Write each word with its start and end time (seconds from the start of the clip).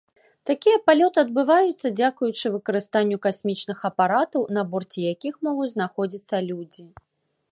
Такія 0.49 0.77
палёты 0.89 1.19
адбывацца, 1.25 1.91
дзякуючы 1.99 2.51
выкарыстанню 2.55 3.17
касмічных 3.27 3.85
апаратаў, 3.91 4.41
на 4.59 4.65
борце 4.73 4.99
якіх 5.13 5.33
могуць 5.49 5.71
знаходзіцца 5.77 6.35
людзі. 6.49 6.83